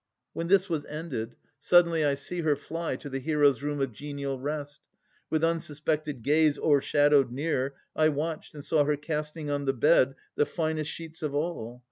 When 0.33 0.47
this 0.47 0.67
was 0.67 0.83
ended, 0.87 1.35
suddenly 1.59 2.03
I 2.03 2.15
see 2.15 2.39
her 2.41 2.55
Fly 2.55 2.95
to 2.95 3.07
the 3.07 3.19
hero's 3.19 3.61
room 3.61 3.79
of 3.79 3.93
genial 3.93 4.39
rest. 4.39 4.81
With 5.29 5.43
unsuspected 5.43 6.23
gaze 6.23 6.57
o'ershadowed 6.57 7.29
near, 7.29 7.75
I 7.95 8.09
watched, 8.09 8.55
and 8.55 8.65
saw 8.65 8.83
her 8.83 8.97
casting 8.97 9.51
on 9.51 9.65
the 9.65 9.73
bed 9.73 10.15
The 10.33 10.47
finest 10.47 10.89
sheets 10.89 11.21
of 11.21 11.35
all. 11.35 11.79